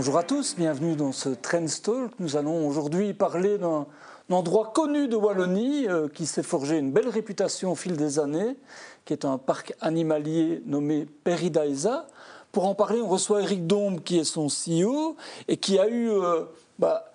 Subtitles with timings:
[0.00, 2.12] Bonjour à tous, bienvenue dans ce Trendstalk.
[2.20, 3.84] Nous allons aujourd'hui parler d'un
[4.30, 8.56] endroit connu de Wallonie euh, qui s'est forgé une belle réputation au fil des années,
[9.04, 12.06] qui est un parc animalier nommé Peridaisa.
[12.50, 15.16] Pour en parler, on reçoit Eric Dombe, qui est son CEO
[15.48, 16.44] et qui a eu euh,
[16.78, 17.12] bah,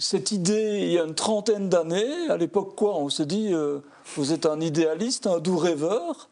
[0.00, 2.28] cette idée il y a une trentaine d'années.
[2.28, 3.78] À l'époque, quoi On se dit, euh,
[4.16, 6.28] vous êtes un idéaliste, un doux rêveur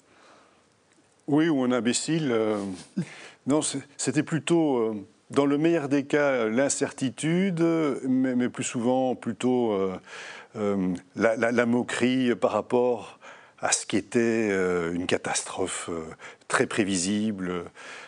[1.29, 2.35] Oui, ou un imbécile.
[3.47, 3.61] non,
[3.97, 4.93] c'était plutôt
[5.35, 7.61] dans le meilleur des cas, l'incertitude,
[8.09, 9.95] mais, plus souvent plutôt euh,
[10.57, 13.19] euh, la, moquerie par rapport
[13.59, 15.91] à ce qui était euh, une catastrophe
[16.49, 17.65] très prévisible.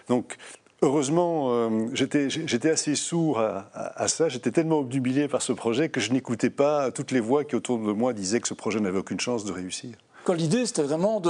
[0.08, 0.36] Donc,
[0.82, 6.50] heureusement, j'étais assez sourd à, ça, j'étais tellement obnubilé par ce projet que je n'écoutais
[6.50, 9.44] pas toutes les voix qui autour de moi disaient que ce projet n'avait aucune chance
[9.44, 9.96] de réussir
[10.32, 11.22] l'idée, c'était vraiment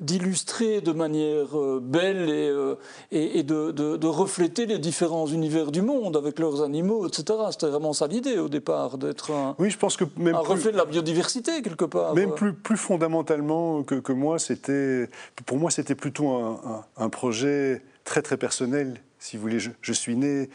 [0.00, 2.76] d'illustrer de, manière euh, belle et, euh,
[3.10, 7.38] et, de, de, refléter les différents univers du monde avec leurs animaux, etc.
[7.50, 10.72] C'était vraiment ça l'idée au départ, d'être un, oui, je pense que même un reflet
[10.72, 12.14] de la biodiversité quelque part.
[12.14, 15.08] Même plus, plus fondamentalement que, que moi, c'était,
[15.46, 19.00] pour moi, c'était plutôt un, un, projet très très personnel.
[19.18, 20.50] Si vous voulez, je, suis né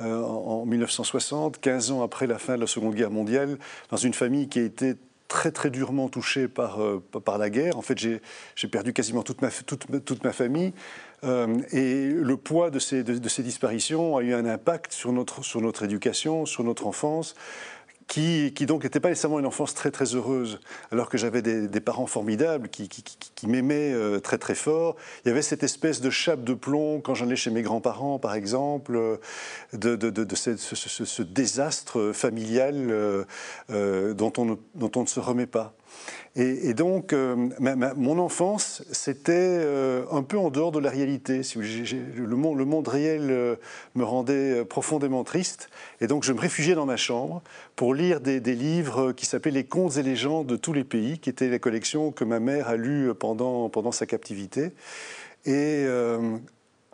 [0.00, 3.58] euh, en 1960, 15 ans après la fin de la Seconde Guerre mondiale,
[3.90, 4.94] dans une famille qui a été
[5.32, 7.78] très très durement touché par, euh, par la guerre.
[7.78, 10.74] En fait, j'ai perdu quasiment toute ma, toute, toute ma famille.
[11.24, 15.42] Euh, et le poids de ces, de, ces disparitions a eu un impact sur notre,
[15.42, 17.34] sur notre éducation, sur notre enfance
[18.06, 22.06] qui, donc n'était pas nécessairement une enfance très très heureuse, alors que j'avais des, parents
[22.06, 24.96] formidables qui, m'aimaient euh, très très fort.
[25.24, 28.34] Il y avait cette espèce de chape de plomb quand ai chez mes grands-parents, par
[28.34, 29.16] exemple, euh,
[29.72, 35.74] de, ce, désastre familial euh, dont, on dont on ne se remet pas.
[36.34, 37.50] Et, donc, euh,
[37.96, 41.42] mon enfance, c'était euh, un peu en dehors de la réalité.
[41.56, 43.56] le, monde, réel euh,
[43.94, 45.68] me rendait profondément triste.
[46.00, 47.42] Et donc, je me réfugiais dans ma chambre
[47.76, 51.28] pour lire des, livres qui s'appelaient Les contes et légendes de tous les pays, qui
[51.28, 54.72] étaient la collection que ma mère a lue pendant, pendant sa captivité.
[55.44, 55.86] Et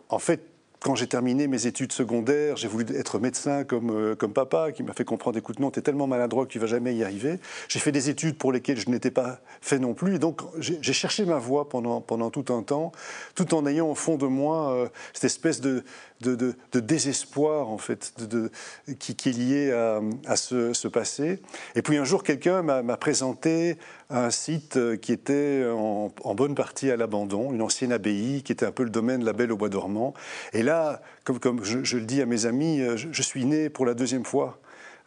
[0.09, 0.41] en fait,
[0.79, 4.83] quand j'ai terminé mes études secondaires, j'ai voulu être médecin comme, euh, comme papa, qui
[4.83, 7.39] m'a fait comprendre, écoute, non, tu es tellement maladroit que tu vas jamais y arriver.
[7.67, 10.15] J'ai fait des études pour lesquelles je n'étais pas fait non plus.
[10.15, 12.93] Et donc, j'ai cherché ma voie pendant, pendant tout un temps,
[13.35, 15.83] tout en ayant au fond de moi euh, cette espèce de,
[16.21, 18.51] de, désespoir en fait de,
[18.99, 19.71] qui, est lié
[20.25, 21.41] à, ce, passé.
[21.75, 23.77] Et puis un jour, quelqu'un m'a présenté
[24.09, 28.71] un site qui était en, bonne partie à l'abandon, une ancienne abbaye qui était un
[28.71, 30.13] peu le domaine de la Belle au Bois dormant.
[30.53, 34.25] Et là, comme, je, le dis à mes amis, je, suis né pour la deuxième
[34.25, 34.59] fois.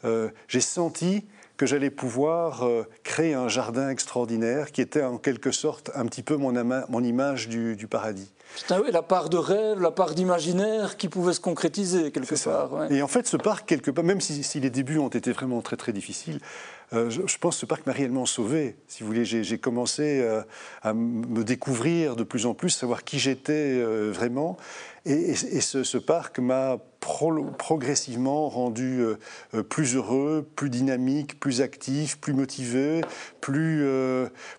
[0.04, 1.24] Euh, j'ai senti
[1.56, 6.22] que j'allais pouvoir euh, créer un jardin extraordinaire qui était en quelque sorte un petit
[6.22, 8.32] peu mon, image du paradis.
[8.68, 12.90] La part de rêve, la part d'imaginaire qui pouvait se concrétiser quelque part.
[12.90, 15.62] Et en fait, ce parc, quelque part, même si, si, les débuts ont été vraiment
[15.62, 16.38] très très difficiles,
[16.94, 18.76] euh, je, pense que ce parc m'a réellement sauvé.
[18.86, 20.42] Si vous voulez, j'ai commencé euh,
[20.82, 24.58] à me découvrir de plus en plus, savoir qui j'étais euh, vraiment.
[25.06, 29.02] Et, ce, parc m'a progressivement rendu
[29.68, 33.00] plus heureux, plus dynamique, plus actif, plus motivé,
[33.40, 33.84] plus,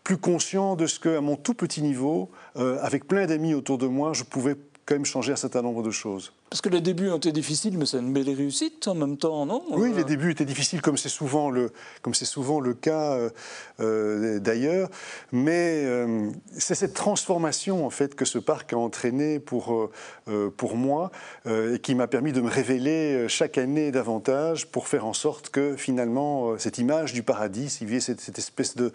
[0.04, 4.14] plus conscient de ce qu'à mon tout petit niveau, avec plein d'amis autour de moi,
[4.14, 4.56] je pouvais
[4.86, 6.34] quand même changer un certain nombre de choses.
[6.50, 9.46] Parce que les débuts ont été difficiles, mais c'est une belle réussite en même temps,
[9.46, 9.64] non?
[9.72, 11.72] Oui, les débuts étaient difficiles, comme c'est souvent le,
[12.02, 13.30] comme c'est souvent le cas euh,
[13.80, 14.90] euh, d'ailleurs.
[15.32, 19.90] Mais euh, c'est cette transformation en fait que ce parc a entraîné pour
[20.58, 21.12] pour moi
[21.46, 25.76] et qui m'a permis de me révéler chaque année davantage pour faire en sorte que
[25.76, 28.92] finalement cette image du paradis, si vous voyez cette, cette espèce de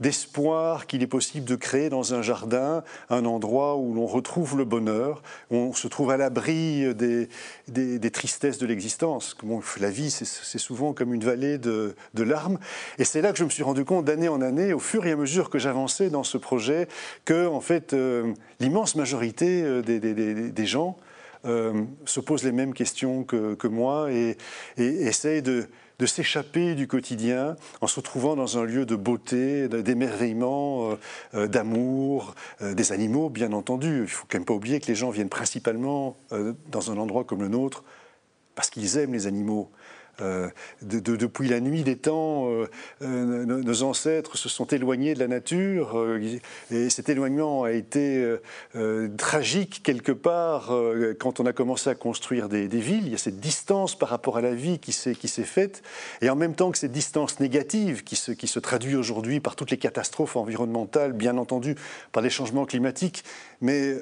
[0.00, 4.64] d'espoir qu'il est possible de créer dans un jardin un endroit où l'on retrouve le
[4.64, 7.28] bonheur, où on se trouve à l'abri des,
[7.68, 9.36] des, tristesses de l'existence.
[9.80, 12.58] La vie, c'est souvent comme une vallée de, de larmes.
[12.98, 15.12] Et c'est là que je me suis rendu compte d'année en année, au fur et
[15.12, 16.88] à mesure que j'avançais dans ce projet,
[17.24, 20.96] que en fait, euh, l'immense majorité euh, des, des gens
[21.44, 24.36] euh, se posent les mêmes questions que, que moi et,
[24.78, 29.68] et essayent de de s'échapper du quotidien en se retrouvant dans un lieu de beauté,
[29.68, 30.96] d'émerveillement, euh,
[31.34, 34.02] euh, d'amour, euh, des animaux, bien entendu.
[34.02, 36.16] Il faut quand même pas oublier que les gens viennent principalement
[36.70, 37.84] dans un endroit comme le nôtre
[38.54, 39.70] parce qu'ils aiment les animaux.
[40.22, 40.48] Euh,
[40.82, 42.66] depuis la nuit des temps, euh,
[43.02, 46.06] euh, nos ancêtres se sont éloignés de la nature
[46.70, 48.36] et cet éloignement a été
[49.16, 50.72] tragique quelque part
[51.18, 53.06] quand on a commencé à construire des, villes.
[53.06, 55.14] Il y a cette distance par rapport à la vie qui s'est
[55.44, 55.82] faite
[56.20, 59.76] et en même temps que cette distance négative qui se, traduit aujourd'hui par toutes les
[59.76, 61.74] catastrophes environnementales, bien entendu
[62.12, 63.24] par les changements climatiques,
[63.60, 63.96] mais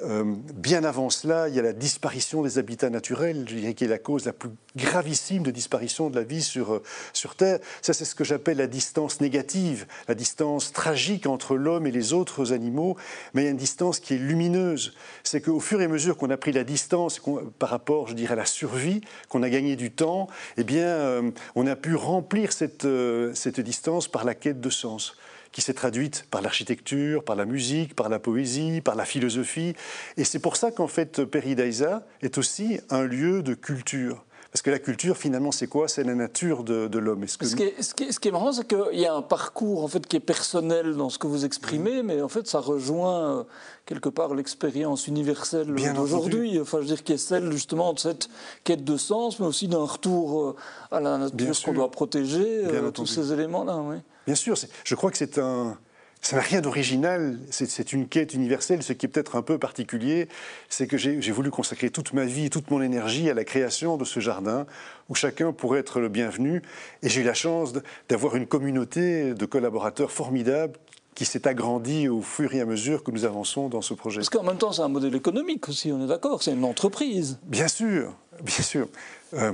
[0.55, 3.89] bien avant cela, il y a la disparition des habitats naturels, je dirais qui est
[3.89, 7.59] la cause la plus gravissime de disparition de la vie sur, euh, sur Terre.
[7.81, 12.13] Ça, c'est ce que j'appelle la distance négative, la distance tragique entre l'homme et les
[12.13, 12.97] autres animaux,
[13.33, 14.93] mais il y a une distance qui est lumineuse.
[15.23, 17.21] C'est qu'au fur et à mesure qu'on a pris la distance
[17.59, 21.31] par rapport, je dirais, à la survie, qu'on a gagné du temps, eh bien, euh,
[21.55, 25.15] on a pu remplir cette, euh, cette distance par la quête de sens
[25.55, 29.73] qui s'est traduite par l'architecture, par la musique, par la poésie, par la philosophie.
[30.17, 34.25] Et c'est pour ça qu'en fait, Peridaisa est aussi un lieu de culture.
[34.55, 35.89] Parce que la culture, finalement, c'est quoi?
[35.89, 37.27] C'est la nature de, l'homme.
[37.27, 39.89] Ce, ce, qui est, ce, qui est, marrant, c'est qu'il y a un parcours en
[39.89, 43.43] fait, qui est personnel dans ce que vous exprimez, mais en fait, ça rejoint euh,
[43.85, 46.57] quelque part l'expérience universelle d'aujourd'hui.
[46.61, 48.29] Enfin, je veux dire, qui est celle justement de cette
[48.63, 50.55] quête de sens, mais aussi d'un retour euh,
[50.89, 53.81] à la nature qu'on doit protéger, euh, tous ces éléments-là.
[53.83, 53.97] Oui.
[54.25, 54.55] Bien sûr,
[54.85, 55.77] je crois que c'est un,
[56.25, 58.81] ça n'a rien d'original, c'est une quête universelle.
[58.81, 60.27] Ce qui est peut-être un peu particulier,
[60.69, 64.05] c'est que j'ai voulu consacrer toute ma vie, toute mon énergie à la création de
[64.05, 64.65] ce jardin
[65.07, 66.63] où chacun pourrait être le bienvenu.
[67.03, 67.73] Et j'ai eu la chance
[68.09, 70.73] d'avoir une communauté de collaborateurs formidables
[71.13, 74.17] qui s'est agrandie au fur et à mesure que nous avançons dans ce projet.
[74.17, 77.37] Parce qu'en même temps, c'est un modèle économique aussi, on est d'accord, c'est une entreprise.
[77.43, 78.11] Bien sûr,
[78.41, 78.87] bien sûr.
[79.35, 79.53] Euh,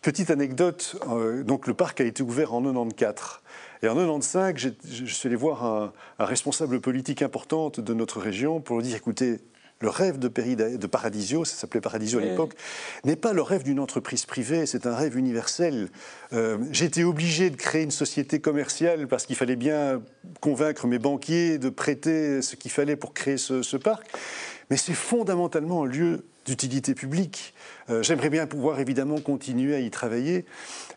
[0.00, 3.40] petite anecdote, euh, donc le parc a été ouvert en 94.
[3.82, 8.78] Et en 1995, je suis allé voir un, responsable politique important de notre région pour
[8.78, 9.40] lui dire écoutez,
[9.80, 12.54] le rêve de, de Paradisio, ça s'appelait Paradisio à l'époque,
[13.04, 15.88] n'est pas le rêve d'une entreprise privée, c'est un rêve universel.
[16.32, 20.02] Euh, J'étais obligé de créer une société commerciale parce qu'il fallait bien
[20.40, 24.06] convaincre mes banquiers de prêter ce qu'il fallait pour créer ce, ce parc.
[24.70, 27.54] Mais c'est fondamentalement un lieu d'utilité publique.
[27.90, 30.44] Euh, j'aimerais bien pouvoir évidemment continuer à y travailler,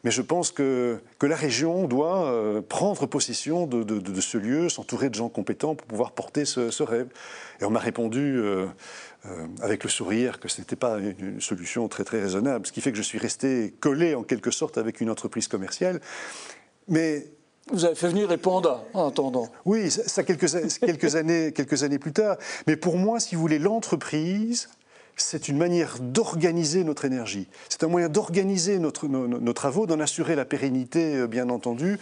[0.03, 5.09] mais je pense que, que la région doit euh, prendre possession de, ce lieu, s'entourer
[5.09, 7.07] de gens compétents pour pouvoir porter ce, rêve.
[7.61, 8.67] Et on m'a répondu euh,
[9.61, 12.91] avec le sourire que ce n'était pas une solution très très raisonnable, ce qui fait
[12.91, 15.99] que je suis resté collé en quelque sorte avec une entreprise commerciale.
[16.87, 17.25] Mais
[17.71, 19.47] vous avez fait venir les pandas en attendant.
[19.65, 20.49] Oui, ça, quelques,
[20.79, 22.37] quelques, années, quelques années plus tard.
[22.67, 24.69] Mais pour moi, si vous voulez, l'entreprise
[25.21, 27.47] c'est une manière d'organiser notre énergie.
[27.69, 28.91] C'est un moyen d'organiser nos,
[29.53, 31.99] travaux, d'en assurer la pérennité, euh, bien entendu.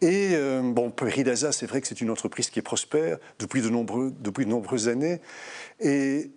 [0.00, 3.68] Et euh, bon, Peridasa, c'est vrai que c'est une entreprise qui est prospère depuis de,
[3.68, 5.20] nombreux, depuis de nombreuses années.
[5.80, 6.30] Et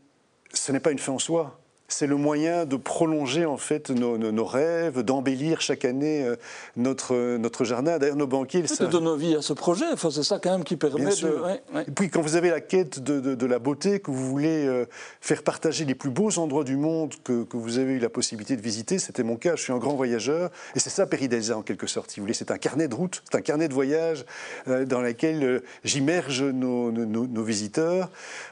[0.53, 1.60] ce n'est pas une fin en soi
[1.93, 6.35] c'est le moyen de prolonger en fait nos, rêves, d'embellir chaque année euh,
[6.75, 7.97] notre, notre jardin.
[7.97, 8.65] D'ailleurs, nos banquiers...
[8.67, 11.81] Ça donne vie à ce projet, enfin, c'est ça quand même qui permet de...
[11.87, 14.85] Et puis quand vous avez la quête de, la beauté, que vous voulez euh,
[15.19, 18.61] faire partager les plus beaux endroits du monde que, vous avez eu la possibilité de
[18.61, 21.87] visiter, c'était mon cas, je suis un grand voyageur, et c'est ça Péridesa en quelque
[21.87, 24.25] sorte, si vous voulez, c'est un carnet de route, c'est un carnet de voyage
[24.67, 28.09] euh, dans lequel j'immerge nos, nos, visiteurs.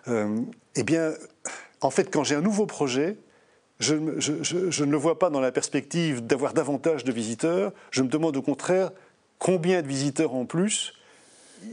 [0.07, 1.13] eh bien,
[1.81, 3.17] en fait, quand j'ai un nouveau projet,
[3.79, 7.71] je, ne le vois pas dans la perspective d'avoir davantage de visiteurs.
[7.91, 8.91] Je me demande au contraire
[9.37, 10.93] combien de visiteurs en plus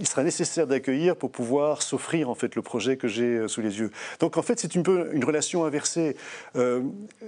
[0.00, 3.60] il sera nécessaire d'accueillir pour pouvoir s'offrir en fait le projet que j'ai euh, sous
[3.60, 3.92] les yeux.
[4.18, 6.16] Donc en fait c'est un peu une relation inversée.
[6.56, 6.82] Euh,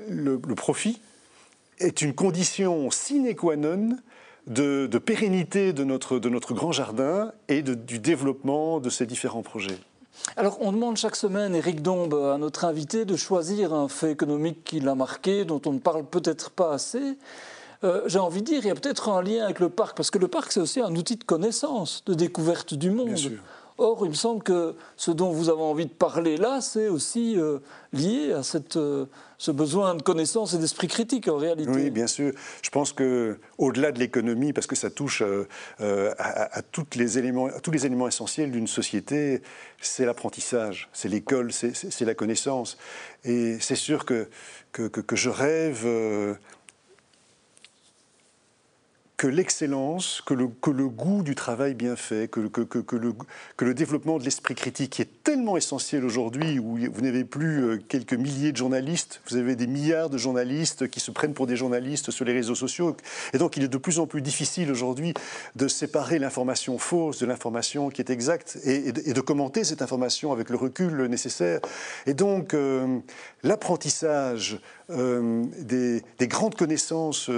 [0.09, 1.01] le, profit
[1.79, 3.97] est une condition sine qua non
[4.49, 9.79] de, pérennité de notre, de notre grand jardin et du développement de ces différents projets.
[10.37, 14.65] Alors, on demande chaque semaine, Eric Dombe, à notre invité, de choisir un fait économique
[14.65, 17.17] qui l'a marqué, dont on ne parle peut-être pas assez.
[17.85, 20.11] Euh, j'ai envie de dire, il y a peut-être un lien avec le parc, parce
[20.11, 23.17] que le parc, c'est aussi un outil de connaissance, de découverte du monde.
[23.81, 27.39] Or, il me semble que ce dont vous avez envie de parler là, c'est aussi
[27.39, 27.61] euh,
[27.93, 29.07] lié à cette, euh,
[29.39, 31.71] ce besoin de connaissance et d'esprit critique en réalité.
[31.71, 32.33] Oui, bien sûr.
[32.61, 36.61] Je pense que au-delà de l'économie, parce que ça touche euh, à,
[36.97, 39.43] les éléments, tous les éléments essentiels d'une société,
[39.81, 42.79] c'est l'apprentissage, c'est l'école, c'est la connaissance.
[43.25, 44.29] Et c'est sûr que,
[44.73, 45.87] que, que, je rêve
[49.19, 50.47] que l'excellence, que le,
[50.87, 56.05] goût du travail bien fait, que, le, développement de l'esprit critique qui est tellement essentiel
[56.05, 60.19] aujourd'hui, où vous n'avez plus euh, quelques milliers de journalistes, vous avez des milliards de
[60.19, 62.97] journalistes qui se prennent pour des journalistes sur les réseaux sociaux.
[63.33, 65.15] Et donc il est de plus en plus difficile aujourd'hui
[65.57, 70.49] de séparer l'information fausse de l'information qui est exacte et, de, commenter cette information avec
[70.49, 71.59] le recul nécessaire.
[72.07, 73.01] Et donc euh,
[73.43, 74.61] l'apprentissage
[74.91, 77.31] euh, des, grandes connaissances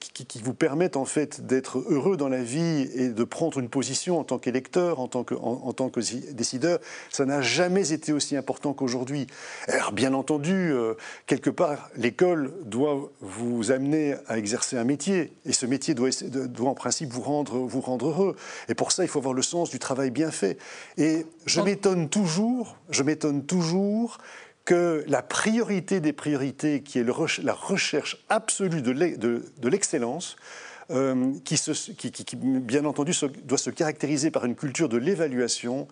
[0.00, 4.18] qui, vous permettent en fait d'être heureux dans la vie et de prendre une position
[4.18, 6.00] en tant qu'électeur, en, tant que, en, tant que
[6.32, 6.78] décideur,
[7.10, 9.26] ça n'a jamais été aussi important qu'aujourd'hui.
[9.68, 10.94] Alors bien entendu, euh,
[11.26, 16.70] quelque part, l'école doit vous amener à exercer un métier et ce métier doit, doit
[16.70, 18.36] en principe vous rendre, vous rendre heureux.
[18.68, 20.58] Et pour ça, il faut avoir le sens du travail bien fait.
[20.96, 24.18] Et je m'étonne toujours, je m'étonne toujours
[24.66, 30.36] que la priorité des priorités, qui est la recherche absolue de l'excellence,
[30.90, 33.12] euh, qui, bien entendu
[33.44, 35.88] doit se caractériser par une culture de l'évaluation,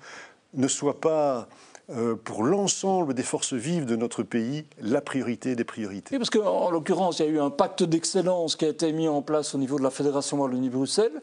[0.55, 1.49] ne soit pas
[1.91, 6.15] euh, pour l'ensemble des forces vives de notre pays la priorité des priorités.
[6.15, 9.09] Oui, parce qu'en l'occurrence, il y a eu un pacte d'excellence qui a été mis
[9.09, 11.21] en place au niveau de la Fédération Wallonie-Bruxelles,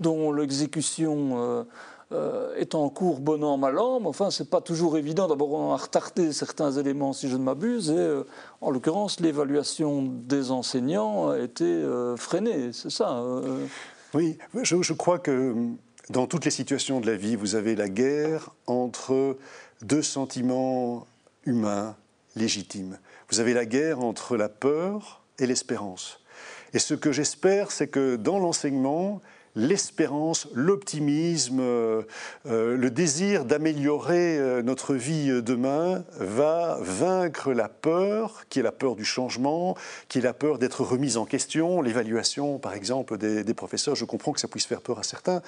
[0.00, 1.66] dont l'exécution
[2.14, 5.28] euh, euh, est en cours bon an, mal an, mais enfin, c'est pas toujours évident.
[5.28, 8.24] D'abord, on a retardé certains éléments, si je ne m'abuse, et euh,
[8.60, 13.22] en l'occurrence, l'évaluation des enseignants a été euh, freinée, c'est ça
[14.14, 15.54] Oui, je, crois que
[16.10, 19.36] dans toutes les situations de la vie, vous avez la guerre entre
[19.82, 21.06] deux sentiments
[21.44, 21.96] humains
[22.36, 22.98] légitimes.
[23.30, 26.20] Vous avez la guerre entre la peur et l'espérance.
[26.72, 29.20] Et ce que j'espère, c'est que dans l'enseignement,
[29.56, 32.02] l'espérance, l'optimisme, euh,
[32.46, 38.72] euh, le désir d'améliorer euh, notre vie demain va vaincre la peur, qui est la
[38.72, 39.76] peur du changement,
[40.08, 41.82] qui est la peur d'être remise en question.
[41.82, 45.42] L'évaluation, par exemple, des, professeurs, je comprends que ça puisse faire peur à certains.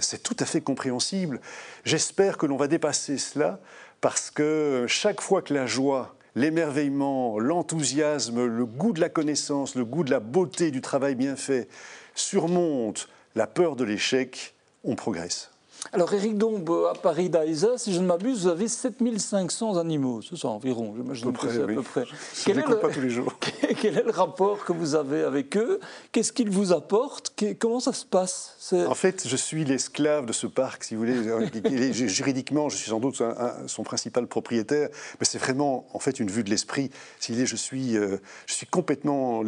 [0.00, 1.40] C'est tout à fait compréhensible.
[1.84, 3.60] J'espère que l'on va dépasser cela
[4.00, 9.84] parce que chaque fois que la joie l'émerveillement, l'enthousiasme, le goût de la connaissance, le
[9.84, 11.66] goût de la beauté du travail bien fait
[12.14, 15.50] surmonte la peur de l'échec, on progresse.
[15.92, 20.36] Alors, Éric Dombe, à Paris d'Aïsa, si je ne m'abuse, vous avez 7500 animaux, c'est
[20.36, 22.04] ça environ, j'imagine que c'est à peu près.
[22.44, 23.38] Je ne les pas tous les jours.
[23.80, 25.80] Quel est le rapport que vous avez avec eux?
[26.12, 27.32] Qu'est-ce qu'ils vous apportent?
[27.58, 28.56] Comment ça se passe?
[28.72, 31.92] En fait, je suis l'esclave de ce parc, si vous voulez.
[31.92, 33.22] Juridiquement, je suis sans doute
[33.66, 34.88] son principal propriétaire,
[35.20, 36.90] mais c'est vraiment, en fait, une vue de l'esprit.
[37.20, 39.42] Si vous voulez, je suis, euh, je suis complètement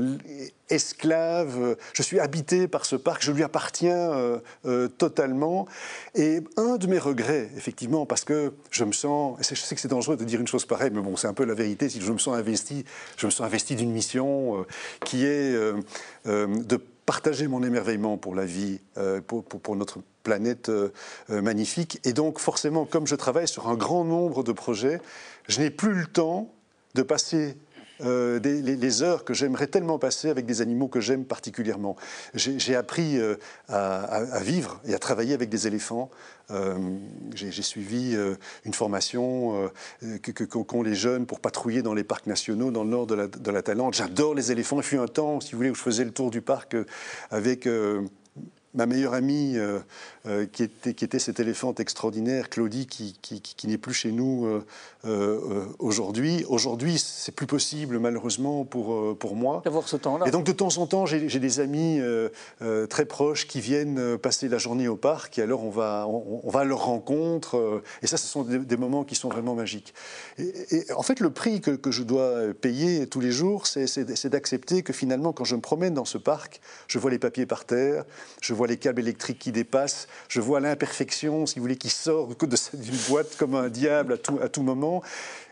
[0.70, 5.66] esclave, je suis habité par ce parc, je lui appartiens euh, euh, totalement.
[6.14, 9.88] Et un de mes regrets, effectivement, parce que je me sens, je sais que c'est
[9.88, 12.12] dangereux de dire une chose pareille, mais bon, c'est un peu la vérité, si je
[12.12, 12.84] me sens investi,
[13.16, 14.66] je me sens investi d'une mission euh,
[15.04, 15.54] qui est
[16.26, 18.80] de partager mon émerveillement pour la vie,
[19.26, 20.70] pour, notre planète
[21.28, 22.00] magnifique.
[22.04, 25.00] Et donc, forcément, comme je travaille sur un grand nombre de projets,
[25.48, 26.52] je n'ai plus le temps
[26.94, 27.56] de passer
[28.04, 31.96] euh, les, heures que j'aimerais tellement passer avec des animaux que j'aime particulièrement.
[32.34, 33.36] J'ai appris euh,
[33.68, 36.10] à, vivre et à travailler avec des éléphants.
[36.50, 36.76] Euh,
[37.34, 38.16] j'ai suivi
[38.64, 39.70] une formation
[40.50, 43.92] qu'ont les jeunes pour patrouiller dans les parcs nationaux dans le nord de la, de.
[43.92, 44.78] J'adore les éléphants.
[44.78, 46.76] Il fut un temps, si vous voulez, où je faisais le tour du parc
[47.30, 47.68] avec
[48.74, 49.56] ma meilleure amie,
[50.52, 54.62] qui, était, qui, était, cette éléphante extraordinaire, Claudie, qui, n'est plus chez nous
[55.04, 56.44] euh, aujourd'hui.
[56.48, 59.62] Aujourd'hui, c'est plus possible, malheureusement, pour, pour moi.
[59.64, 60.26] D'avoir ce temps-là.
[60.26, 62.00] Et donc, de temps en temps, j'ai des amis
[62.88, 66.60] très proches qui viennent passer la journée au parc, et alors on va, on, va
[66.60, 67.82] à leur rencontre.
[68.02, 69.94] et ça, ce sont des, moments qui sont vraiment magiques.
[70.38, 74.82] Et, en fait, le prix que, que, je dois payer tous les jours, c'est d'accepter
[74.82, 78.04] que finalement, quand je me promène dans ce parc, je vois les papiers par terre,
[78.40, 82.28] je vois les câbles électriques qui dépassent, je vois l'imperfection, si vous voulez, qui sort
[82.28, 84.97] d'une boîte comme un diable à tout, à tout moment.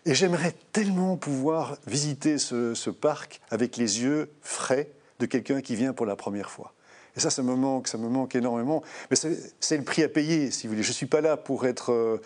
[0.05, 5.93] Et j'aimerais tellement pouvoir visiter ce, parc avec les yeux frais de quelqu'un qui vient
[5.93, 6.73] pour la première fois.
[7.17, 8.83] Et ça, ça me manque, ça me manque énormément.
[9.11, 10.83] Mais c'est le prix à payer, si vous voulez.
[10.83, 12.21] Je ne suis pas là pour être, euh,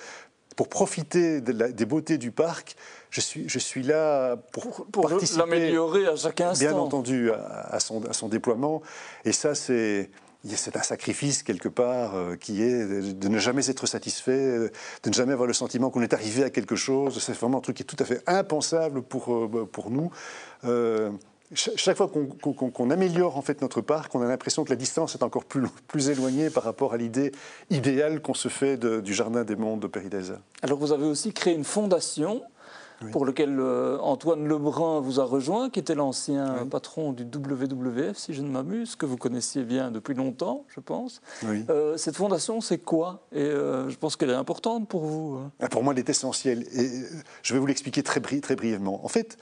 [0.57, 2.77] pour profiter des beautés du parc.
[3.11, 6.65] Je suis, je suis là pour, pour l'améliorer à chaque instant.
[6.65, 8.83] Bien entendu, à, son, à son déploiement.
[9.25, 10.11] Et ça, c'est
[10.49, 14.71] c'est un sacrifice quelque part euh, qui est de ne jamais être satisfait, euh,
[15.03, 17.23] de ne jamais avoir le sentiment qu'on est arrivé à quelque chose.
[17.23, 20.11] C'est vraiment un truc qui est tout à fait impensable pour, euh, pour nous.
[21.53, 25.23] chaque fois qu'on améliore en fait notre parc, on a l'impression que la distance est
[25.23, 27.33] encore plus, plus éloignée par rapport à l'idée
[27.71, 30.41] idéale qu'on se fait du jardin des mondes de Péridesa.
[30.63, 32.43] Alors vous avez aussi créé une fondation
[33.13, 38.35] pour lequel euh, Antoine Lebrun vous a rejoint, qui était l'ancien patron du WWF, si
[38.35, 41.21] je ne m'amuse, que vous connaissiez bien depuis longtemps, je pense.
[41.45, 43.27] Euh, cette fondation, c'est quoi?
[43.33, 45.39] Et je pense qu'elle est importante pour vous.
[45.39, 45.51] Hein.
[45.61, 46.65] Ah, pour moi, elle est essentielle.
[46.75, 46.89] Et
[47.43, 49.05] je vais vous l'expliquer très, très brièvement.
[49.05, 49.39] En fait,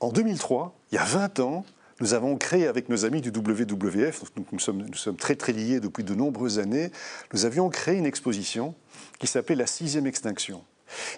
[0.00, 1.64] en 2003, il y a 20 ans,
[2.00, 4.22] nous avons créé avec nos amis du WWF,
[4.52, 6.90] nous, sommes, nous sommes très très liés depuis de nombreuses années,
[7.32, 8.74] nous avions créé une exposition
[9.18, 10.64] qui s'appelait La sixième extinction.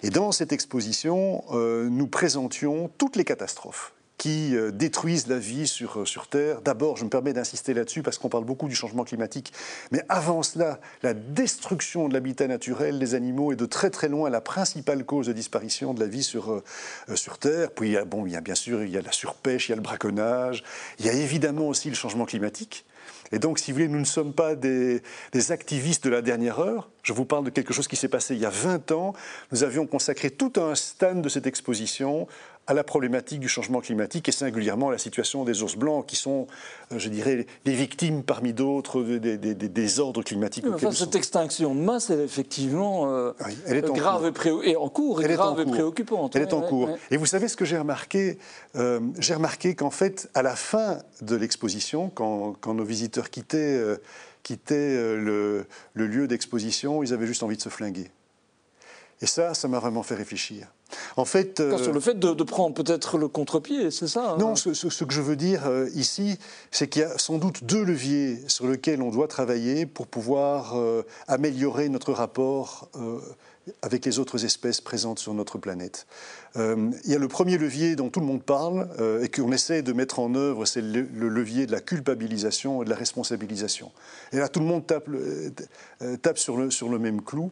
[0.03, 5.67] Et dans cette exposition, euh, nous présentions toutes les catastrophes qui euh, détruisent la vie
[5.67, 6.61] sur, euh, sur Terre.
[6.61, 9.51] D'abord, je me permets d'insister là-dessus parce qu'on parle beaucoup du changement climatique,
[9.91, 14.29] mais avant cela, la destruction de l'habitat naturel des animaux est de très très loin
[14.29, 16.61] la principale cause de disparition de la vie sur,
[17.15, 17.71] sur Terre.
[17.71, 19.77] Puis, bon, il y a bien sûr il y a la surpêche, il y a
[19.77, 20.63] le braconnage,
[20.99, 22.85] il y a évidemment aussi le changement climatique.
[23.31, 25.01] Et donc, si vous voulez, nous ne sommes pas des,
[25.49, 26.89] activistes de la dernière heure.
[27.03, 29.13] Je vous parle de quelque chose qui s'est passé il y a 20 ans.
[29.51, 32.27] Nous avions consacré tout un stand de cette exposition
[32.67, 36.15] à la problématique du changement climatique et singulièrement à la situation des ours blancs qui
[36.15, 36.47] sont,
[36.91, 40.65] euh, je dirais, les victimes parmi d'autres des, désordres climatiques.
[40.73, 43.33] enfin, cette extinction de masse, elle est effectivement euh,
[43.65, 44.31] elle est grave
[44.63, 46.35] Et, en cours et grave et préoccupante.
[46.35, 46.89] Elle est en cours.
[47.11, 48.37] Et vous savez ce que j'ai remarqué
[48.75, 53.81] euh, J'ai remarqué qu'en fait, à la fin de l'exposition, quand, nos visiteurs quittaient,
[54.41, 58.09] quittaient le, le lieu d'exposition, ils avaient juste envie de se flinguer.
[59.23, 60.67] Et ça, ça m'a vraiment fait réfléchir.
[61.15, 64.37] En fait, euh, sur le fait de, prendre peut-être le contre-pied, c'est ça hein?
[64.37, 64.69] Non, ce,
[65.05, 66.37] que je veux dire euh, ici,
[66.71, 70.77] c'est qu'il y a sans doute deux leviers sur lesquels on doit travailler pour pouvoir
[70.77, 72.89] euh, améliorer notre rapport
[73.81, 76.05] avec les autres espèces présentes sur notre planète.
[76.55, 78.89] il y a le premier levier dont tout le monde parle
[79.21, 82.89] et qu'on essaie de mettre en œuvre, c'est le, levier de la culpabilisation et de
[82.89, 83.91] la responsabilisation.
[84.31, 85.09] Et là, tout le monde tape,
[86.21, 87.51] tape sur, le, même clou.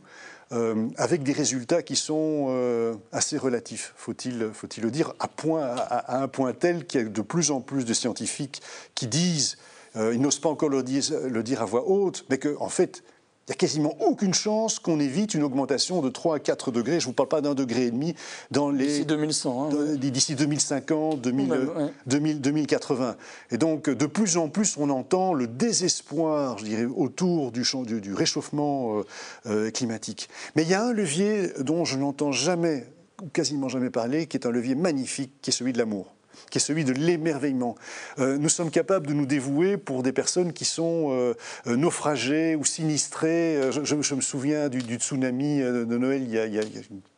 [0.53, 6.27] Euh, avec des résultats qui sont euh, assez relatifs, faut-il faut le dire, à, un
[6.27, 8.61] point tel qu'il y a de plus en plus de scientifiques
[8.93, 9.55] qui disent,
[9.95, 13.01] euh, ils n'osent pas encore le dire, à voix haute, mais qu'en en fait,
[13.47, 16.99] il n'y a quasiment aucune chance qu'on évite une augmentation de 3 à 4 degrés.
[16.99, 18.13] Je ne vous parle pas d'un degré et demi
[18.51, 18.85] dans les.
[18.85, 19.71] D'ici 2100.
[19.71, 23.15] Hein, D'ici 2050, 2080.
[23.49, 27.81] Et donc, de plus en plus, on entend le désespoir, je dirais, autour du, champ,
[27.81, 29.05] du, réchauffement euh,
[29.47, 30.29] euh, climatique.
[30.55, 32.85] Mais il y a un levier dont je n'entends jamais,
[33.23, 36.13] ou quasiment jamais parler, qui est un levier magnifique, qui est celui de l'amour
[36.49, 37.75] qui est celui de l'émerveillement.
[38.19, 41.33] Euh, nous sommes capables de nous dévouer pour des personnes qui sont euh,
[41.67, 43.59] euh, naufragées ou sinistrées.
[43.71, 46.63] Je, me souviens du, tsunami de Noël il y a,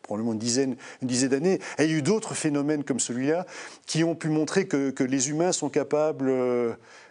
[0.02, 1.60] probablement une dizaine, d'années.
[1.80, 3.46] Il y a eu d'autres phénomènes comme celui-là
[3.86, 6.32] qui ont pu montrer que les humains sont capables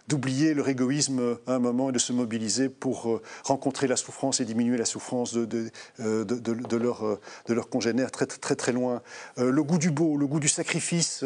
[0.09, 4.41] d'oublier leur égoïsme à un moment et de se mobiliser pour euh, rencontrer la souffrance
[4.41, 8.57] et diminuer la souffrance de, de, euh, de, de leurs euh, de congénères très, très
[8.57, 9.03] très loin.
[9.37, 11.25] Le goût du beau, le goût du sacrifice,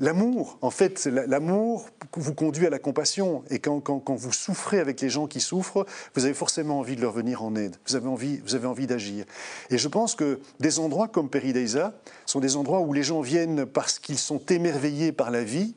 [0.00, 0.58] l'amour.
[0.60, 3.42] En fait, l'amour vous conduit à la compassion.
[3.50, 6.96] Et quand, quand, quand, vous souffrez avec les gens qui souffrent, vous avez forcément envie
[6.96, 7.76] de leur venir en aide.
[7.86, 9.24] Vous avez envie, envie d'agir.
[9.70, 11.94] Et je pense que des endroits comme Perideisa
[12.26, 15.74] sont des endroits où les gens viennent parce qu'ils sont émerveillés par la vie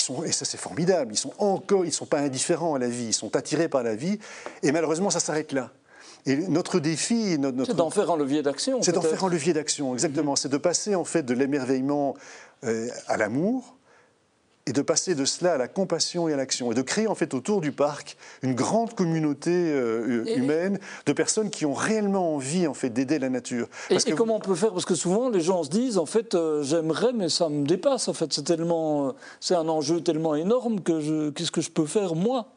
[0.00, 3.06] sont, et ça c'est formidable, ils sont encore, ils sont pas indifférents à la vie,
[3.06, 4.18] ils sont attirés par la vie,
[4.62, 5.70] et malheureusement ça s'arrête là.
[6.26, 8.80] Et notre défi, notre, c'est d'en faire un levier d'action.
[8.80, 10.36] C'est d'en faire un levier d'action, exactement.
[10.36, 12.14] C'est de passer en fait de l'émerveillement
[12.64, 13.76] euh, à l'amour,
[14.66, 17.14] et de passer de cela à la compassion et à l'action, et de créer en
[17.14, 22.66] fait autour du parc une grande communauté euh, humaine de personnes qui ont réellement envie
[22.66, 23.68] en fait d'aider la nature.
[23.90, 24.72] et, comment on peut faire?
[24.72, 28.08] Parce que souvent les gens se disent en fait euh, j'aimerais mais ça me dépasse
[28.08, 31.70] en fait c'est tellement euh, c'est un enjeu tellement énorme que je qu'est-ce que je
[31.70, 32.48] peux faire moi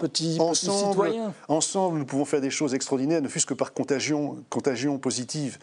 [0.00, 1.34] petit, ensemble, citoyen?
[1.48, 5.58] Ensemble nous pouvons faire des choses extraordinaires ne fût-ce que par contagion contagion positive.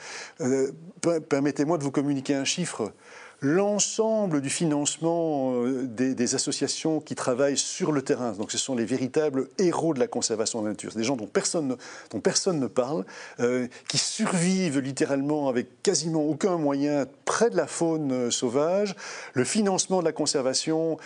[1.29, 2.91] Permettez-moi de vous communiquer un chiffre
[3.41, 8.33] l'ensemble du financement euh, des, associations qui travaillent sur le terrain.
[8.33, 10.91] Donc ce sont les véritables héros de la conservation de la nature.
[10.91, 11.75] C'est des gens dont personne,
[12.11, 13.05] dont personne ne parle,
[13.39, 18.95] euh, qui survivent littéralement avec quasiment aucun moyen près de la faune euh, sauvage.
[19.33, 20.97] Le financement de la conservation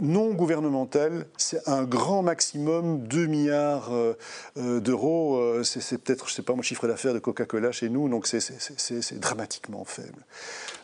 [0.00, 3.90] non gouvernementale, c'est un grand maximum 2 milliards
[4.56, 5.62] d'euros.
[5.64, 9.20] c'est peut-être, je ne sais pas, mon chiffre d'affaires de Coca-Cola chez nous, donc c'est
[9.20, 10.24] dramatiquement faible.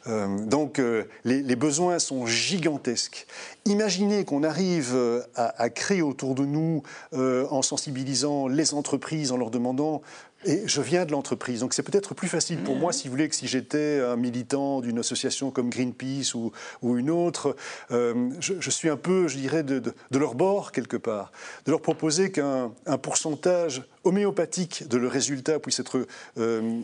[0.06, 0.26] Euh,
[0.74, 3.26] donc euh, les, besoins sont gigantesques.
[3.64, 6.82] Imaginez qu'on arrive euh, à, créer autour de nous,
[7.12, 10.02] en sensibilisant les entreprises, en leur demandant
[10.46, 13.28] Et je viens de l'entreprise, donc c'est peut-être plus facile pour moi, si vous voulez,
[13.28, 16.52] que si j'étais un militant d'une association comme Greenpeace ou,
[16.82, 17.56] ou une autre.
[17.90, 21.32] Euh, je, suis un peu, je dirais, de, de, leur bord quelque part,
[21.64, 26.80] de leur proposer qu'un pourcentage homéopathique de le résultat puisse être euh,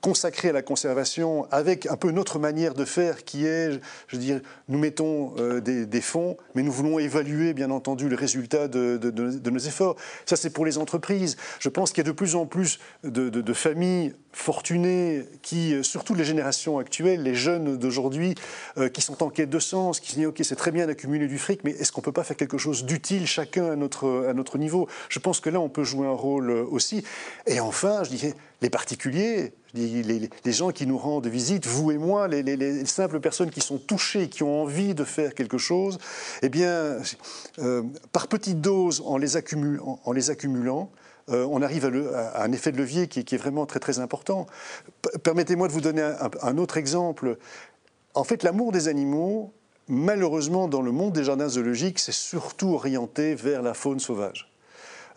[0.00, 4.22] consacré à la conservation avec un peu notre manière de faire qui est, je veux
[4.22, 8.96] dire, nous mettons euh, des, fonds, mais nous voulons évaluer bien entendu le résultat de,
[8.96, 9.96] de nos efforts.
[10.24, 11.36] Ça c'est pour les entreprises.
[11.58, 16.14] Je pense qu'il y a de plus en plus de, familles fortunées qui, euh, surtout
[16.14, 18.34] les générations actuelles, les jeunes d'aujourd'hui,
[18.94, 21.38] qui sont en quête de sens, qui se disent ok c'est très bien d'accumuler du
[21.38, 24.56] fric, mais est-ce qu'on peut pas faire quelque chose d'utile chacun à notre, à notre
[24.56, 24.88] niveau?
[25.08, 27.04] Je pense que là on peut jouer un rôle aussi.
[27.46, 32.28] Et enfin, je disais, les particuliers, les, gens qui nous rendent visite, vous et moi,
[32.28, 35.98] les, simples personnes qui sont touchées, qui ont envie de faire quelque chose,
[36.42, 36.98] eh bien,
[37.58, 37.82] euh,
[38.12, 40.90] par petites doses, en les, accumulant,
[41.30, 44.46] euh, on arrive à, un effet de levier qui, est vraiment très très important.
[45.22, 47.38] Permettez-moi de vous donner un, un autre exemple.
[48.14, 49.54] En fait, l'amour des animaux,
[49.88, 54.51] malheureusement, dans le monde des jardins zoologiques, c'est surtout orienté vers la faune sauvage.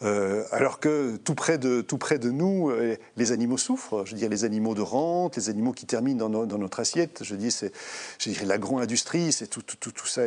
[0.01, 4.05] Euh, alors que tout près de, tout près de nous, euh, les animaux souffrent.
[4.05, 7.23] Je veux dire, les animaux de rente, les animaux qui terminent dans, notre assiette.
[7.23, 7.71] Je dis, c'est,
[8.43, 10.23] l'agro-industrie, c'est tout, tout, tout, ça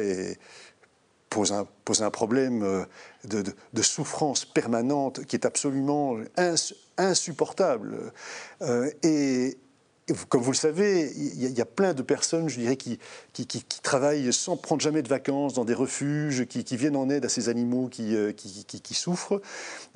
[1.30, 2.84] pose, un, pose un problème euh,
[3.24, 6.16] de, souffrance permanente qui est absolument
[6.96, 8.12] insupportable.
[9.02, 9.58] et,
[10.28, 12.98] comme vous le savez, il y, a plein de personnes, je dirais, qui,
[13.82, 17.48] travaillent sans prendre jamais de vacances dans des refuges, qui, viennent en aide à ces
[17.48, 18.32] animaux qui, euh,
[18.92, 19.40] souffrent.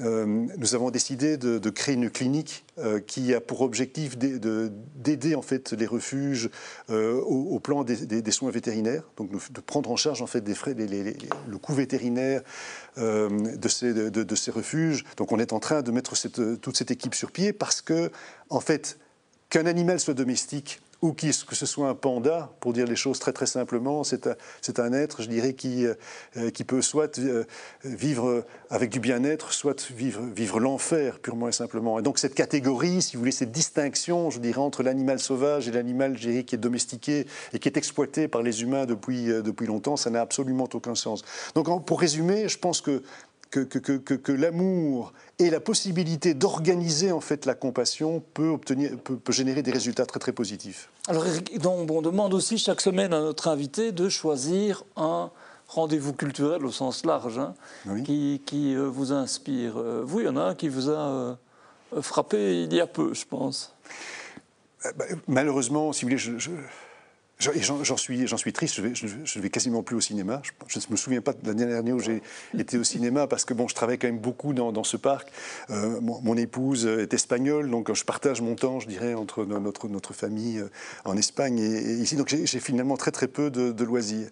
[0.01, 5.42] Euh, nous avons décidé de, créer une clinique euh, qui a pour objectif d'aider en
[5.42, 6.51] fait les refuges
[6.90, 11.59] au, plan des, soins vétérinaires, donc de prendre en charge en fait des frais, le
[11.59, 12.42] coût vétérinaire
[12.96, 15.05] de ces, refuges.
[15.16, 16.14] Donc on est en train de mettre
[16.59, 18.11] toute cette équipe sur pied parce que
[18.51, 18.98] en fait
[19.52, 23.34] Qu'un animal soit domestique ou que ce soit un panda, pour dire les choses très
[23.34, 24.36] très simplement, c'est un,
[24.78, 27.44] un, être, je dirais, qui, euh, qui peut soit euh,
[27.84, 31.98] vivre avec du bien-être, soit vivre, vivre l'enfer purement et simplement.
[31.98, 35.72] Et donc cette catégorie, si vous voulez, cette distinction, je dirais, entre l'animal sauvage et
[35.72, 39.98] l'animal qui est domestiqué et qui est exploité par les humains depuis, euh, depuis longtemps,
[39.98, 41.24] ça n'a absolument aucun sens.
[41.54, 43.02] Donc pour résumer, je pense que
[43.52, 49.70] que, l'amour et la possibilité d'organiser en fait la compassion peut, obtenir, peut, générer des
[49.70, 50.88] résultats très très positifs.
[51.08, 51.24] Alors
[51.60, 55.30] donc, on demande aussi chaque semaine à notre invité de choisir un
[55.68, 57.54] rendez-vous culturel au sens large hein,
[58.04, 58.40] qui,
[58.74, 59.78] euh, vous inspire.
[59.78, 61.34] Euh, vous, il y en a un qui vous a euh,
[62.00, 63.74] frappé il y a peu, je pense.
[64.96, 66.50] Bah, malheureusement, si vous voulez, je
[67.42, 70.42] J'en suis, suis triste, je je, vais quasiment plus au cinéma.
[70.68, 72.22] Je ne me souviens pas de la dernière où j'ai
[72.57, 75.28] été au cinéma parce que bon, je travaille quand même beaucoup dans, ce parc.
[75.70, 80.12] Euh, mon, épouse est espagnole, donc je partage mon temps, je dirais, entre notre, notre
[80.12, 80.68] famille euh,
[81.05, 82.16] en Espagne et, ici.
[82.16, 84.28] Donc j'ai finalement très très peu de, loisirs.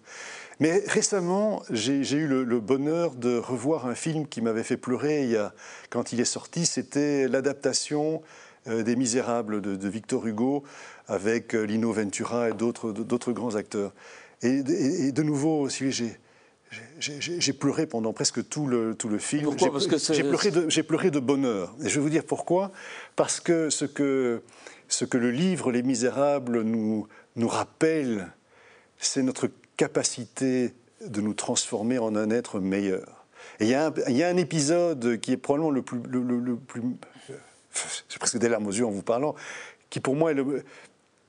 [0.59, 5.31] Mais récemment, j'ai eu le, bonheur de revoir un film qui m'avait fait pleurer il
[5.31, 5.53] y a,
[5.89, 6.65] quand il est sorti.
[6.65, 8.21] C'était l'adaptation
[8.65, 10.63] des Misérables de, Victor Hugo
[11.07, 13.93] avec euh, Lino Ventura et d'autres grands acteurs.
[14.41, 14.61] Et,
[15.11, 16.17] de nouveau, si j'ai
[16.99, 19.43] j'ai pleuré pendant presque tout le, tout le film.
[19.43, 19.77] Pourquoi
[20.13, 21.75] j'ai pleuré, de, pleuré de bonheur.
[21.83, 22.71] Et je vais vous dire pourquoi.
[23.17, 24.41] Parce que ce que,
[24.87, 28.31] ce que le livre Les Misérables nous, nous rappelle,
[28.97, 30.73] c'est notre capacité
[31.05, 33.25] de nous transformer en un être meilleur.
[33.59, 35.99] Et il y, a un, il y a un épisode qui est probablement le plus,
[36.09, 36.81] le, le plus
[38.09, 39.35] j'ai presque des larmes aux yeux en vous parlant,
[39.89, 40.63] qui pour moi est le,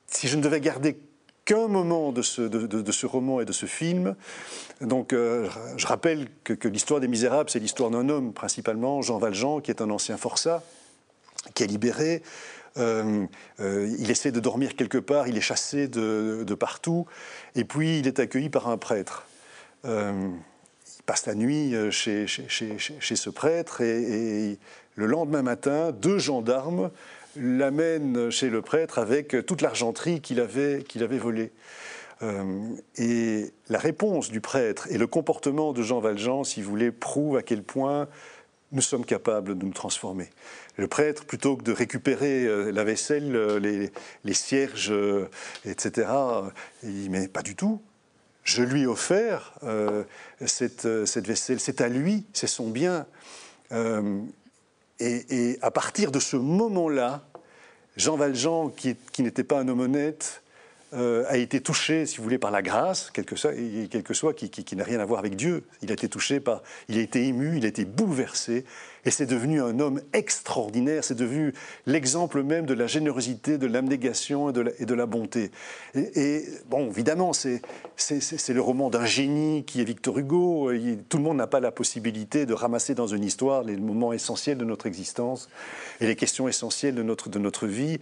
[0.07, 0.98] si je ne devais garder
[1.44, 4.14] qu'un moment de ce, de, ce, roman et de ce film.
[4.81, 9.61] Donc, euh, je rappelle que, l'histoire des Misérables, c'est l'histoire d'un homme principalement, Jean Valjean,
[9.61, 10.62] qui est un ancien forçat,
[11.55, 12.22] qui est libéré.
[12.78, 13.26] Euh,
[13.61, 17.07] euh, il essaie de dormir quelque part, il est chassé de, partout,
[17.55, 19.26] et puis il est accueilli par un prêtre.
[19.85, 20.37] il
[21.05, 24.59] passe la nuit chez, chez, ce prêtre, et,
[24.94, 26.90] le lendemain matin, deux gendarmes
[27.37, 31.50] l'amène chez le prêtre avec toute l'argenterie qu'il avait, avait volée.
[32.22, 36.92] Euh, et la réponse du prêtre et le comportement de Jean Valjean, si vous voulez,
[36.92, 38.09] prouvent à quel point
[38.70, 40.31] nous sommes capables de nous transformer.
[40.76, 43.59] Le prêtre, plutôt que de récupérer euh, la vaisselle, euh,
[44.24, 44.94] les, cierges,
[45.64, 46.09] etc.,
[46.83, 47.81] il dit Mais pas du tout.
[48.44, 48.87] Je lui ai
[50.46, 51.61] cette, vaisselle.
[51.61, 53.07] C'est à lui, c'est son bien.
[55.05, 57.23] Et, à partir de ce moment-là,
[57.97, 60.43] Jean Valjean, qui, n'était pas un homme honnête,
[60.94, 63.52] euh, a été touché, si vous voulez, par la grâce, quel que soit,
[63.90, 65.64] quel que soit qui, n'a rien à voir avec Dieu.
[65.81, 68.64] Il a été touché par, il a été ému, il a été bouleversé,
[69.05, 71.02] et c'est devenu un homme extraordinaire.
[71.02, 71.55] C'est devenu
[71.87, 75.50] l'exemple même de la générosité, de l'abnégation et, et, de la bonté.
[75.94, 77.62] Et, bon, évidemment, c'est
[77.96, 80.70] le roman d'un génie qui est Victor Hugo.
[81.09, 84.59] tout le monde n'a pas la possibilité de ramasser dans une histoire les moments essentiels
[84.59, 85.48] de notre existence
[86.00, 87.98] et les questions essentielles de notre, de notre vie.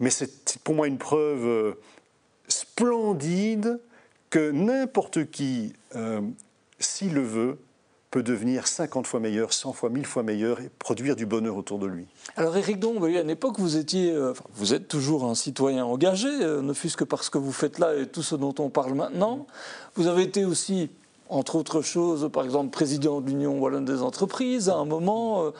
[0.00, 1.72] Mais c'est pour moi une preuve euh,
[2.48, 3.80] splendide
[4.30, 6.20] que n'importe qui, euh,
[6.78, 7.58] s'il le veut,
[8.10, 11.78] peut devenir 50 fois meilleur, 100 fois, 1000 fois meilleur et produire du bonheur autour
[11.78, 12.06] de lui.
[12.36, 16.28] Alors Éric Dombe, à une époque, vous étiez, euh, vous êtes toujours un citoyen engagé,
[16.28, 18.94] euh, ne fût-ce que parce que vous faites là et tout ce dont on parle
[18.94, 19.46] maintenant.
[19.94, 20.90] Vous avez été aussi,
[21.28, 24.68] entre autres choses, par exemple, président de l'Union Wallonne des entreprises.
[24.68, 25.52] À un moment,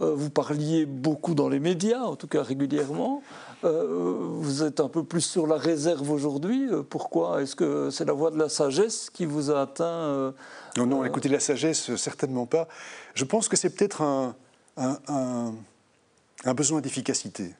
[0.00, 3.22] vous parliez beaucoup dans les médias, en tout cas régulièrement.
[3.64, 6.68] Euh, vous êtes un peu plus sur la réserve aujourd'hui.
[6.70, 10.32] Euh, pourquoi Est-ce que c'est la voie de la sagesse qui vous a atteint euh,
[10.76, 12.68] Non, non, écoutez, la sagesse, certainement pas.
[13.14, 14.36] Je pense que c'est peut-être un,
[14.76, 17.54] un, besoin d'efficacité.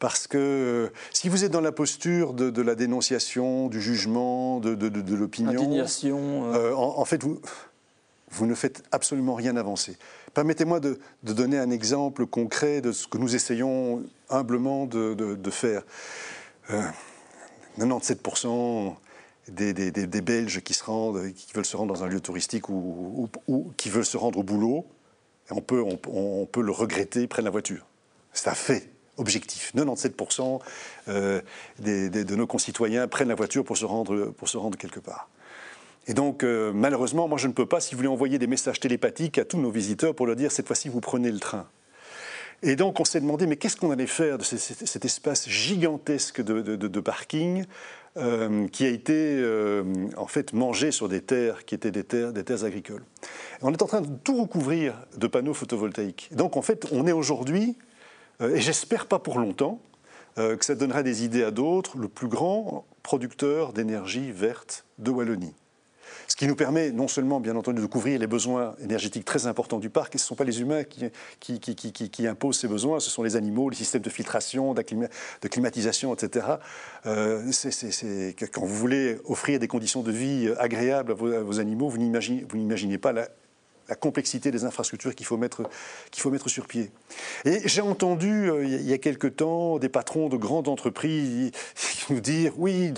[0.00, 5.14] Parce que si vous êtes dans la posture de, la dénonciation, du jugement, de, de,
[5.14, 7.40] l'opinion, Indignation, en, en, fait, vous,
[8.30, 9.96] vous ne faites absolument rien avancer.
[10.34, 15.82] Permettez-moi de, donner un exemple concret de ce que nous essayons humblement de, faire.
[17.78, 18.94] 97%
[19.60, 23.28] euh, des, Belges qui, se rendent, qui veulent se rendre dans un lieu touristique ou,
[23.76, 24.86] qui veulent se rendre au boulot,
[25.50, 27.84] on peut, on, peut le regretter, ils prennent la voiture.
[28.32, 28.88] C'est un fait
[29.20, 29.72] objectif.
[29.76, 30.60] 97%
[31.08, 31.40] euh,
[31.78, 35.28] de nos concitoyens prennent la voiture pour se rendre, pour se rendre quelque part.
[36.06, 38.80] Et donc, euh, malheureusement, moi, je ne peux pas, si vous voulez, envoyer des messages
[38.80, 41.66] télépathiques à tous nos visiteurs pour leur dire cette fois-ci, vous prenez le train.
[42.62, 47.00] Et donc, on s'est demandé, mais qu'est-ce qu'on allait faire de cet espace gigantesque de,
[47.00, 47.64] parking
[48.16, 49.42] euh, qui a été
[50.18, 53.04] en fait mangé sur des terres qui étaient des terres, des terres agricoles?
[53.62, 56.28] On est en train de tout recouvrir de panneaux photovoltaïques.
[56.32, 57.76] Donc, en fait, on est aujourd'hui,
[58.40, 59.80] et j'espère pas pour longtemps,
[60.36, 65.54] que ça donnera des idées à d'autres, le plus grand producteur d'énergie verte de Wallonie.
[66.30, 69.80] Ce qui nous permet non seulement, bien entendu, de couvrir les besoins énergétiques très importants
[69.80, 73.10] du parc, et ce ne sont pas les humains qui, qui, imposent ces besoins, ce
[73.10, 76.46] sont les animaux, les systèmes de filtration, de climatisation, etc.
[77.06, 77.50] Euh,
[78.52, 81.98] quand vous voulez offrir des conditions de vie agréables à vos, à vos animaux, vous
[81.98, 83.28] n'imaginez pas la,
[83.90, 85.68] la complexité des infrastructures qu'il faut, mettre,
[86.16, 86.90] faut mettre sur pied.
[87.44, 91.50] Et j'ai entendu euh, il y a quelque temps des patrons de grandes entreprises
[92.10, 92.92] nous dire oui,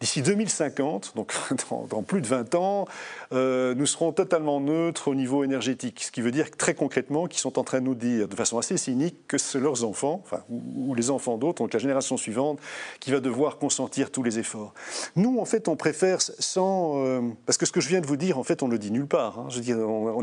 [0.00, 1.32] d'ici 2050, donc
[1.90, 2.86] dans, plus de 20 ans,
[3.32, 6.02] euh, nous serons totalement neutres au niveau énergétique.
[6.02, 8.58] Ce qui veut dire très concrètement qu'ils sont en train de nous dire de façon
[8.58, 12.58] assez cynique que c'est leurs enfants, ou, les enfants d'autres, donc la génération suivante,
[12.98, 14.74] qui va devoir consentir tous les efforts.
[15.14, 17.04] Nous, en fait, on préfère sans.
[17.04, 18.90] Euh, parce que ce que je viens de vous dire, en fait, on le dit
[18.90, 19.38] nulle part.
[19.38, 19.46] Hein.
[19.50, 19.78] Je veux dire,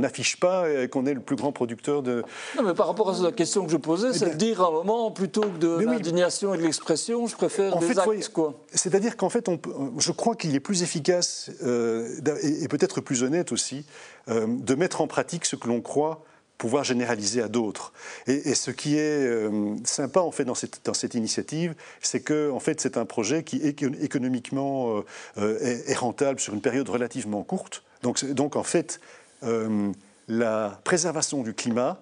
[0.10, 2.24] n'affiche pas qu'on est le plus grand producteur de.
[2.58, 4.72] Non, mais par rapport à la question que je posais, c'est de dire à un
[4.72, 8.54] moment, plutôt que de l'indignation et de l'expression, je préfère des actes, quoi.
[8.74, 9.60] C'est-à-dire qu'en fait, on
[9.98, 12.08] je crois qu'il est plus efficace euh,
[12.42, 13.86] et, peut-être plus honnête aussi
[14.30, 16.24] euh, de mettre en pratique ce que l'on croit
[16.58, 17.94] pouvoir généraliser à d'autres.
[18.28, 22.52] Et, ce qui est euh, sympa en fait dans cette, dans cette initiative, c'est que
[22.52, 25.02] en fait c'est un projet qui économiquement
[25.38, 27.84] est, est, rentable sur une période relativement courte.
[28.02, 29.00] Donc, donc en fait,
[29.44, 29.92] euh,
[30.28, 32.02] la préservation du climat,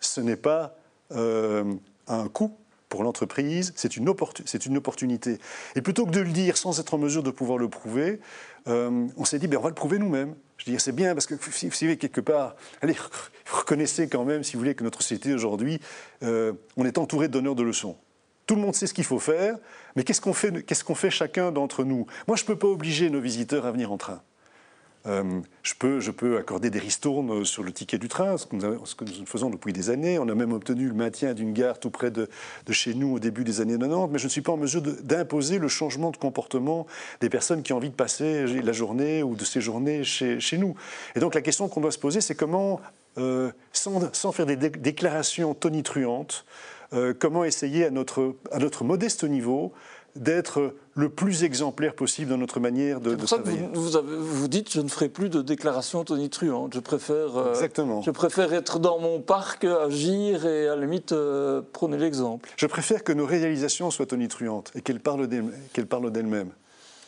[0.00, 0.76] ce n'est pas
[1.12, 1.74] euh,
[2.06, 2.56] un coût
[2.88, 5.38] pour l'entreprise, c'est une, opportunité.
[5.76, 8.18] Et plutôt que de le dire sans être en mesure de pouvoir le prouver,
[8.66, 10.34] euh, on s'est dit, ben, on va le prouver nous-mêmes.
[10.56, 12.96] Je dire, c'est bien parce que si vous savez quelque part, allez,
[13.50, 15.80] reconnaissez quand même, si vous voulez, que notre société aujourd'hui,
[16.22, 17.96] on est entouré de donneurs de leçons.
[18.48, 19.56] Tout le monde sait ce qu'il faut faire,
[19.94, 22.06] mais qu'est-ce qu'on fait, qu'est-ce qu'on fait chacun d'entre nous?
[22.26, 24.22] Moi, je ne peux pas obliger nos visiteurs à venir en train.
[25.06, 28.56] Euh, je, peux, je peux accorder des ristournes sur le ticket du train, ce que,
[28.56, 30.18] nous, faisons depuis des années.
[30.18, 32.28] On a même obtenu le maintien d'une gare tout près de,
[32.70, 35.58] chez nous au début des années 90, mais je ne suis pas en mesure d'imposer
[35.58, 36.86] le changement de comportement
[37.20, 40.74] des personnes qui ont envie de passer la journée ou de séjourner chez, nous.
[41.14, 42.80] Et donc la question qu'on doit se poser, c'est comment,
[43.18, 46.44] euh, sans, sans, faire des déclarations tonitruantes,
[46.94, 49.72] euh, comment essayer à notre, à notre modeste niveau
[50.18, 54.80] d'être le plus exemplaire possible dans notre manière de, ça que vous, vous, dites je
[54.80, 56.74] ne ferai plus de déclarations tonitruantes.
[56.74, 58.02] Je préfère, euh, Exactement.
[58.02, 62.50] je préfère être dans mon parc, agir et à la limite euh, prôner l'exemple.
[62.56, 66.50] Je préfère que nos réalisations soient tonitruantes et qu'elles parlent d'elles-mêmes.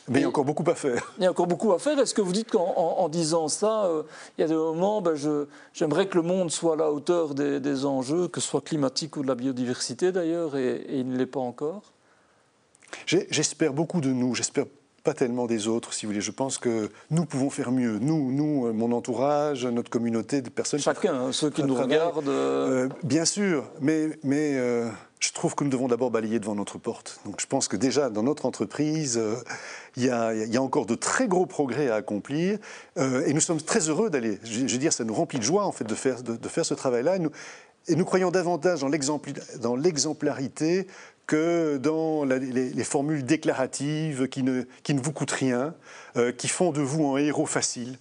[0.07, 1.13] Mais il y a encore beaucoup à faire.
[1.17, 1.99] Il y a encore beaucoup à faire.
[1.99, 4.03] Est-ce que vous dites qu'en disant ça, euh,
[4.37, 5.15] il y a des moments, ben,
[5.73, 9.21] j'aimerais que le monde soit à la hauteur des, enjeux, que ce soit climatique ou
[9.21, 11.93] de la biodiversité d'ailleurs, et il ne l'est pas encore?
[13.05, 14.65] J'espère beaucoup de nous, j'espère
[15.03, 16.21] pas tellement des autres, si vous voulez.
[16.21, 17.97] Je pense que nous pouvons faire mieux.
[17.99, 20.79] Nous, nous, euh, mon entourage, notre communauté, des personnes.
[20.79, 22.27] Chacun, hein, ceux qui nous regardent.
[22.27, 26.77] Euh, bien sûr, mais, mais euh, je trouve que nous devons d'abord balayer devant notre
[26.77, 27.19] porte.
[27.25, 29.19] Donc je pense que déjà dans notre entreprise,
[29.97, 32.59] il y, y, a encore de très gros progrès à accomplir,
[32.97, 34.39] et nous sommes très heureux d'aller.
[34.43, 36.65] Je, veux dire, ça nous remplit de joie en fait de faire, de, de faire
[36.65, 37.17] ce travail-là.
[37.17, 37.31] Et nous,
[37.87, 40.87] et nous croyons davantage dans l'exemplarité
[41.27, 45.73] que dans les, formules déclaratives qui ne, qui ne vous coûtent rien,
[46.17, 47.97] euh, qui font de vous un héros facile.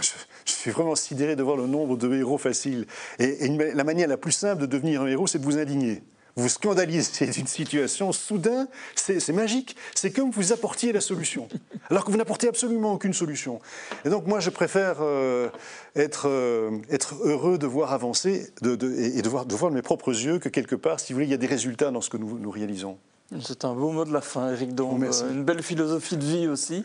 [0.00, 2.86] Je, suis vraiment sidéré de voir le nombre de héros faciles.
[3.18, 6.02] Et, et la manière la plus simple de devenir un héros, c'est de vous indigner
[6.38, 9.76] vous scandalisez d'une situation, soudain, c'est magique.
[9.94, 11.48] C'est comme vous apportiez la solution,
[11.90, 13.60] alors que vous n'apportez absolument aucune solution.
[14.04, 15.48] Et donc moi, je préfère euh,
[15.96, 19.82] être, euh, être heureux de voir avancer de, et de voir, de voir de mes
[19.82, 22.08] propres yeux que quelque part, si vous voulez, il y a des résultats dans ce
[22.08, 22.98] que nous, nous réalisons.
[23.42, 25.04] C'est un beau mot de la fin, Eric Dombe.
[25.30, 26.82] Une belle philosophie de vie aussi.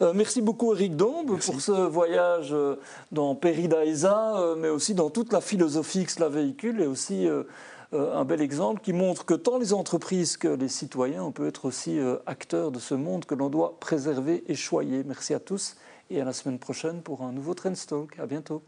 [0.00, 2.54] Euh, merci beaucoup, Eric Dombe, pour ce voyage
[3.10, 7.26] dans Péridaïsa, mais aussi dans toute la philosophie que cela véhicule et aussi
[7.92, 11.64] un bel exemple qui montre que tant les entreprises que les citoyens, on peut être
[11.64, 15.02] aussi euh, acteurs de ce monde que l'on doit préserver et choyer.
[15.04, 15.76] Merci à tous
[16.10, 18.18] et à la semaine prochaine pour un nouveau Trendstalk.
[18.18, 18.62] À bientôt.